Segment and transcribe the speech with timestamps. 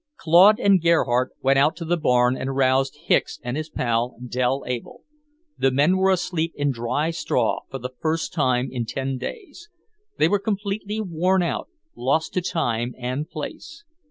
[0.17, 4.63] Claude and Gerhardt went out to the barn and roused Hicks and his pal, Dell
[4.65, 5.03] Able.
[5.59, 9.69] The men were asleep in dry straw, for the first time in ten days.
[10.17, 13.83] They were completely worn out, lost to time and place.